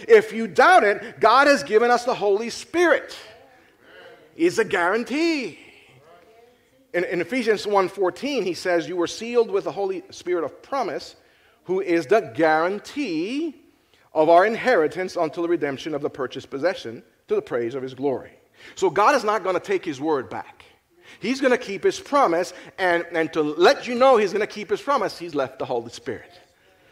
[0.08, 3.18] If you doubt it, God has given us the Holy Spirit.
[4.36, 5.58] Is a guarantee.
[6.94, 11.16] In, in Ephesians 1:14, he says, You were sealed with the Holy Spirit of promise,
[11.64, 13.56] who is the guarantee
[14.14, 17.96] of our inheritance until the redemption of the purchased possession to the praise of his
[17.96, 18.37] glory.
[18.76, 20.66] So God is not going to take his word back.
[21.20, 24.54] He's going to keep his promise, and, and to let you know he's going to
[24.54, 26.32] keep his promise, he's left the Holy Spirit.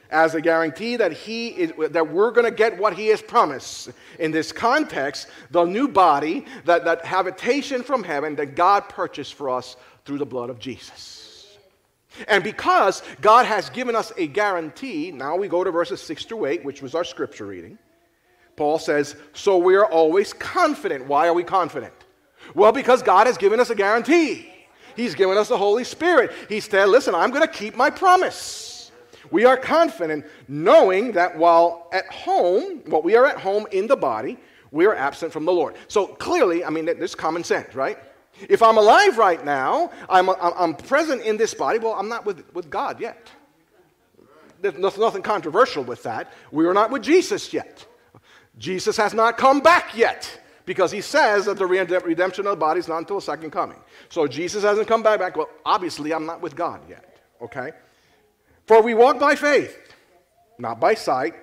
[0.10, 3.92] As a guarantee that he is, that we're going to get what he has promised.
[4.20, 9.50] In this context the new body that, that habitation from heaven that god purchased for
[9.50, 9.76] us
[10.06, 11.58] through the blood of jesus.
[12.28, 16.46] And because god has given us a guarantee now we go to verses 6 to
[16.46, 17.80] 8 which was our scripture reading
[18.56, 21.94] paul says so we are always confident why are we confident
[22.54, 24.52] well, because God has given us a guarantee.
[24.96, 26.32] He's given us the Holy Spirit.
[26.48, 28.92] He said, Listen, I'm going to keep my promise.
[29.32, 33.96] We are confident knowing that while at home, while we are at home in the
[33.96, 34.38] body,
[34.72, 35.76] we are absent from the Lord.
[35.88, 37.98] So clearly, I mean, there's common sense, right?
[38.48, 42.44] If I'm alive right now, I'm, I'm present in this body, well, I'm not with,
[42.54, 43.30] with God yet.
[44.62, 46.32] There's nothing controversial with that.
[46.52, 47.86] We are not with Jesus yet.
[48.58, 52.80] Jesus has not come back yet because he says that the redemption of the body
[52.80, 53.78] is not until the second coming.
[54.10, 55.36] So Jesus hasn't come back.
[55.36, 57.20] Well, obviously, I'm not with God yet.
[57.42, 57.72] Okay?
[58.66, 59.78] For we walk by faith,
[60.58, 61.36] not by sight.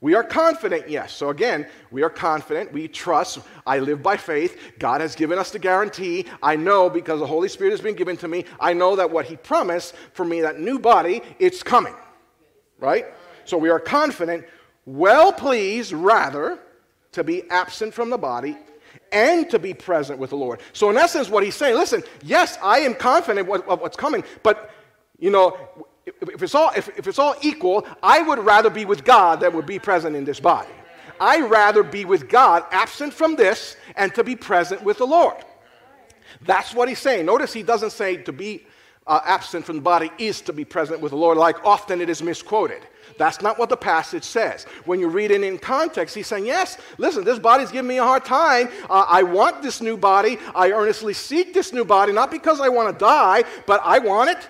[0.00, 1.14] We are confident, yes.
[1.14, 2.72] So again, we are confident.
[2.72, 3.38] We trust.
[3.66, 4.58] I live by faith.
[4.78, 6.26] God has given us the guarantee.
[6.42, 8.44] I know because the Holy Spirit has been given to me.
[8.60, 11.94] I know that what He promised for me, that new body, it's coming.
[12.78, 13.06] Right?
[13.46, 14.44] So we are confident,
[14.86, 16.58] well pleased, rather,
[17.12, 18.56] to be absent from the body
[19.12, 20.60] and to be present with the Lord.
[20.72, 24.70] So, in essence, what he's saying, listen, yes, I am confident of what's coming, but,
[25.18, 25.56] you know,
[26.06, 29.54] if it's, all, if, if it's all equal, I would rather be with God than
[29.54, 30.70] would be present in this body.
[31.20, 35.36] I'd rather be with God, absent from this, and to be present with the Lord.
[36.42, 37.26] That's what he's saying.
[37.26, 38.66] Notice he doesn't say to be
[39.06, 42.08] uh, absent from the body is to be present with the Lord, like often it
[42.08, 42.82] is misquoted.
[43.18, 44.64] That's not what the passage says.
[44.86, 48.02] When you read it in context, he's saying, Yes, listen, this body's giving me a
[48.02, 48.68] hard time.
[48.88, 50.38] Uh, I want this new body.
[50.54, 54.30] I earnestly seek this new body, not because I want to die, but I want
[54.30, 54.48] it.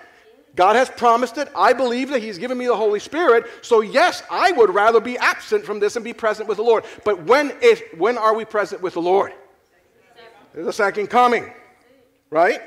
[0.55, 1.49] God has promised it.
[1.53, 3.45] I believe that He's given me the Holy Spirit.
[3.61, 6.85] So, yes, I would rather be absent from this and be present with the Lord.
[7.03, 9.33] But when, is, when are we present with the Lord?
[10.55, 11.51] A second coming,
[12.29, 12.61] right?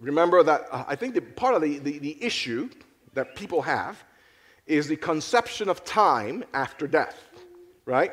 [0.00, 2.70] Remember that uh, I think the, part of the, the, the issue
[3.14, 4.02] that people have
[4.66, 7.22] is the conception of time after death,
[7.84, 8.12] right?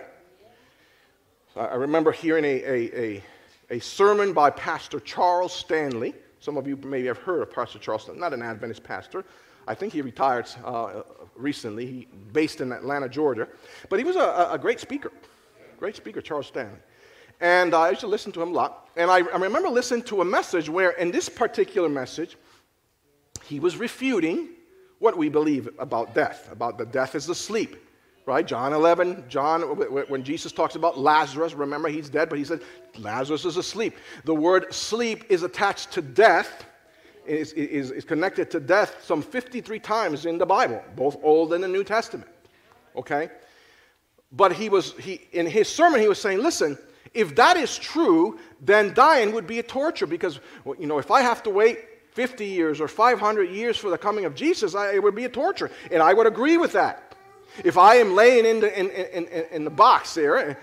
[1.55, 3.23] I remember hearing a, a, a,
[3.71, 6.13] a, sermon by Pastor Charles Stanley.
[6.39, 9.25] Some of you maybe have heard of Pastor Charles Stanley, not an Adventist pastor.
[9.67, 11.01] I think he retired uh,
[11.35, 13.47] recently, he, based in Atlanta, Georgia.
[13.89, 15.11] But he was a, a great speaker,
[15.79, 16.77] great speaker, Charles Stanley.
[17.39, 18.89] And I used to listen to him a lot.
[18.95, 22.35] And I, I remember listening to a message where, in this particular message,
[23.45, 24.49] he was refuting
[24.99, 27.75] what we believe about death, about the death is the sleep.
[28.25, 28.45] Right?
[28.45, 32.61] John 11, John, when Jesus talks about Lazarus, remember he's dead, but he said
[32.97, 33.95] Lazarus is asleep.
[34.25, 36.65] The word sleep is attached to death,
[37.25, 41.63] is, is, is connected to death some 53 times in the Bible, both Old and
[41.63, 42.29] the New Testament.
[42.97, 43.29] Okay?
[44.33, 46.77] But he was, he, in his sermon, he was saying, listen,
[47.13, 50.39] if that is true, then dying would be a torture because,
[50.79, 51.79] you know, if I have to wait
[52.11, 55.29] 50 years or 500 years for the coming of Jesus, I, it would be a
[55.29, 55.69] torture.
[55.91, 57.15] And I would agree with that.
[57.63, 60.57] If I am laying in the, in, in, in, in the box there, and,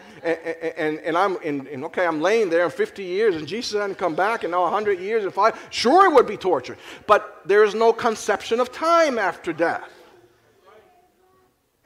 [0.77, 4.15] and, and I'm in, okay, I'm laying there in 50 years, and Jesus hasn't come
[4.15, 6.77] back and now 100 years and five, sure it would be torture.
[7.07, 9.91] But there is no conception of time after death.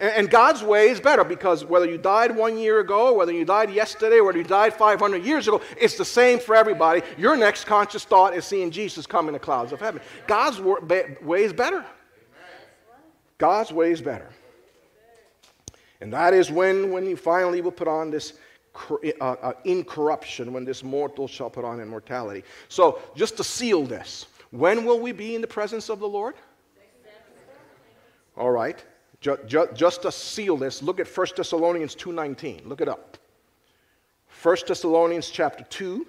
[0.01, 3.73] And God's way is better because whether you died one year ago, whether you died
[3.73, 7.03] yesterday, whether you died 500 years ago, it's the same for everybody.
[7.17, 10.01] Your next conscious thought is seeing Jesus come in the clouds of heaven.
[10.29, 11.85] God's way is better.
[13.39, 14.29] God's way is better.
[16.01, 18.35] And that is when, when you finally will put on this
[19.21, 22.45] uh, uh, incorruption, when this mortal shall put on immortality.
[22.69, 26.37] So, just to seal this, when will we be in the presence of the Lord?
[28.37, 28.85] All right?
[29.21, 32.67] Just, just, just to seal this, look at 1 Thessalonians 2.19.
[32.67, 33.19] Look it up.
[34.43, 36.07] 1 Thessalonians chapter 2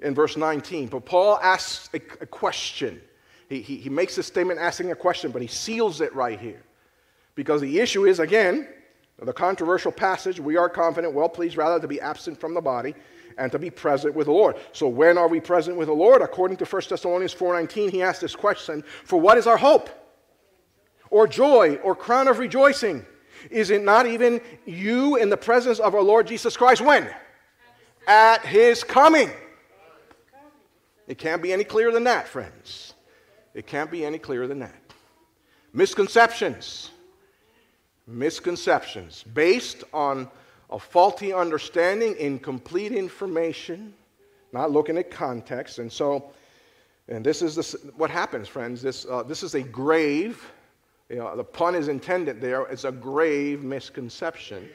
[0.00, 0.88] in verse 19.
[0.88, 3.00] But Paul asks a, a question.
[3.48, 6.62] He, he, he makes a statement asking a question, but he seals it right here.
[7.34, 8.68] Because the issue is, again,
[9.18, 12.94] the controversial passage, we are confident, well pleased rather to be absent from the body
[13.38, 14.56] and to be present with the Lord.
[14.72, 16.20] So when are we present with the Lord?
[16.20, 19.88] According to 1 Thessalonians 4:19, he asks this question, for what is our hope?
[21.10, 23.04] Or joy or crown of rejoicing?
[23.50, 27.08] Is it not even you in the presence of our Lord Jesus Christ when?
[28.06, 29.30] At his coming.
[31.06, 32.94] It can't be any clearer than that, friends.
[33.54, 34.74] It can't be any clearer than that.
[35.72, 36.90] Misconceptions.
[38.06, 40.28] Misconceptions based on
[40.70, 43.92] a faulty understanding, incomplete information,
[44.52, 45.78] not looking at context.
[45.78, 46.30] And so,
[47.08, 48.80] and this is what happens, friends.
[48.80, 50.44] This, uh, this is a grave,
[51.10, 54.68] you know, the pun is intended there, it's a grave misconception.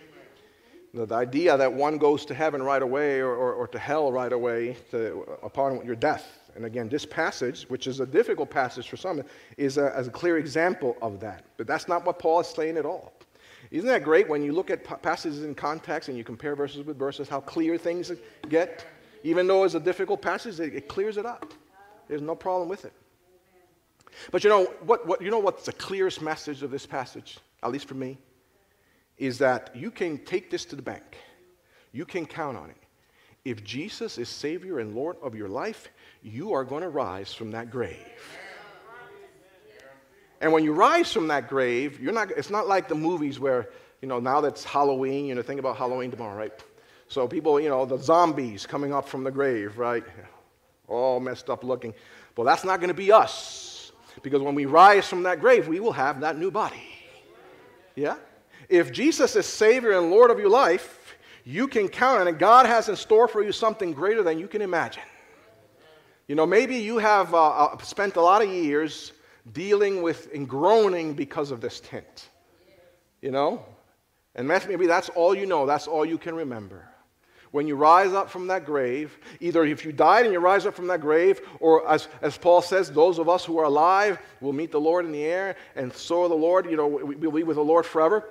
[0.93, 4.11] The, the idea that one goes to heaven right away or, or, or to hell
[4.11, 6.25] right away to, upon your death.
[6.55, 9.21] And again, this passage, which is a difficult passage for some,
[9.57, 11.45] is a, a clear example of that.
[11.57, 13.13] But that's not what Paul is saying at all.
[13.71, 16.97] Isn't that great when you look at passages in context and you compare verses with
[16.97, 18.11] verses, how clear things
[18.47, 18.86] get?
[19.23, 21.53] Even though it's a difficult passage, it, it clears it up.
[22.07, 22.93] There's no problem with it.
[24.32, 27.72] But you know what, what, you know what's the clearest message of this passage, at
[27.72, 28.18] least for me,
[29.18, 31.18] is that you can take this to the bank.
[31.91, 32.78] You can count on it.
[33.45, 35.89] If Jesus is Savior and Lord of your life,
[36.24, 37.97] you are going to rise from that grave.
[40.41, 43.70] And when you rise from that grave, you're not, it's not like the movies where,
[44.01, 46.51] you know, now that's Halloween, you know, think about Halloween tomorrow, right?
[47.07, 50.03] So people, you know, the zombies coming up from the grave, right?
[50.88, 51.93] All messed up looking.
[52.36, 53.74] Well, that's not going to be us.
[54.26, 56.82] Because when we rise from that grave, we will have that new body.
[57.95, 58.15] Yeah?
[58.67, 62.39] If Jesus is Savior and Lord of your life, you can count on it.
[62.39, 65.03] God has in store for you something greater than you can imagine.
[66.28, 69.13] You know, maybe you have uh, uh spent a lot of years
[69.53, 72.30] dealing with and groaning because of this tent.
[73.21, 73.63] You know?
[74.34, 76.89] And maybe that's all you know, that's all you can remember.
[77.56, 80.76] When you rise up from that grave, either if you died and you rise up
[80.76, 84.51] from that grave, or as, as Paul says, those of us who are alive will
[84.51, 87.43] meet the Lord in the air, and so the Lord, you know, we will be
[87.43, 88.30] with the Lord forever.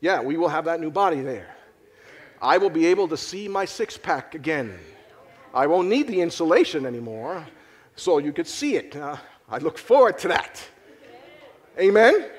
[0.00, 1.56] Yeah, we will have that new body there.
[2.40, 4.78] I will be able to see my six pack again.
[5.52, 7.44] I won't need the insulation anymore,
[7.96, 8.94] so you could see it.
[8.94, 9.16] Uh,
[9.48, 10.62] I look forward to that.
[11.76, 12.30] Amen?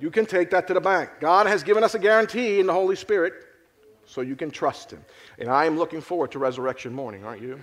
[0.00, 1.10] You can take that to the bank.
[1.20, 3.43] God has given us a guarantee in the Holy Spirit,
[4.06, 5.04] so you can trust Him.
[5.38, 7.60] And I am looking forward to resurrection morning, aren't you?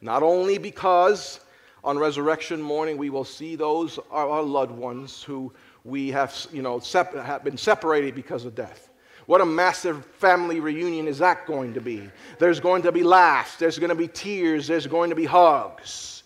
[0.00, 1.40] Not only because
[1.82, 5.52] on resurrection morning we will see those our loved ones who
[5.84, 8.90] we have, you know, sep- have been separated because of death.
[9.26, 12.08] What a massive family reunion is that going to be?
[12.38, 16.22] There's going to be laughs, there's going to be tears, there's going to be hugs.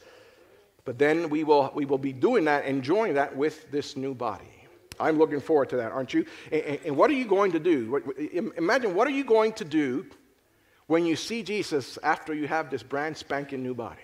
[0.85, 4.50] But then we will, we will be doing that, enjoying that with this new body.
[5.01, 6.27] I'm looking forward to that, aren't you?
[6.53, 8.53] And, and, what are you going to do?
[8.57, 10.07] Imagine what are you going to do
[10.87, 14.01] when you see Jesus after you have this brand spanking new body?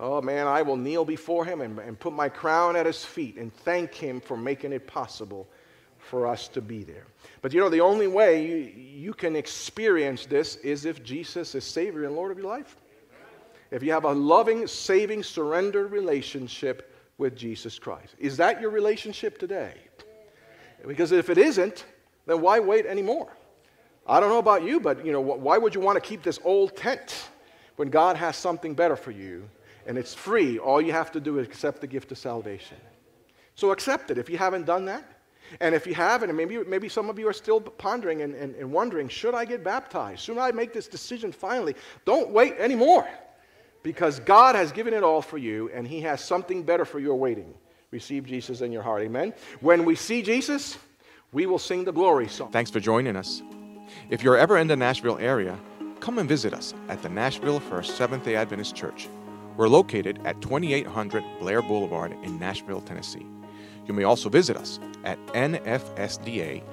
[0.00, 3.36] Oh man, I will kneel before him and, and put my crown at his feet
[3.36, 5.48] and thank him for making it possible
[5.98, 7.06] for us to be there.
[7.42, 11.64] But you know, the only way you, you can experience this is if Jesus is
[11.64, 12.76] Savior and Lord of your life
[13.74, 18.14] if you have a loving, saving, surrendered relationship with Jesus Christ.
[18.18, 19.74] Is that your relationship today?
[20.86, 21.84] Because if it isn't,
[22.26, 23.32] then why wait anymore?
[24.06, 26.38] I don't know about you, but you know, why would you want to keep this
[26.44, 27.30] old tent
[27.76, 29.48] when God has something better for you
[29.86, 30.58] and it's free?
[30.58, 32.76] All you have to do is accept the gift of salvation.
[33.54, 35.10] So accept it if you haven't done that.
[35.60, 38.54] And if you haven't, and maybe, maybe some of you are still pondering and, and,
[38.56, 40.20] and wondering, should I get baptized?
[40.22, 41.76] Should I make this decision finally?
[42.04, 43.06] Don't wait anymore
[43.84, 47.12] because God has given it all for you and He has something better for you
[47.12, 47.54] awaiting.
[47.92, 49.02] Receive Jesus in your heart.
[49.02, 49.32] Amen.
[49.60, 50.76] When we see Jesus,
[51.30, 52.50] we will sing the glory song.
[52.50, 53.40] Thanks for joining us.
[54.10, 55.56] If you're ever in the Nashville area,
[56.00, 59.08] come and visit us at the Nashville First Seventh day Adventist Church.
[59.56, 63.26] We're located at 2800 Blair Boulevard in Nashville, Tennessee.
[63.86, 66.64] You may also visit us at nfsda.org.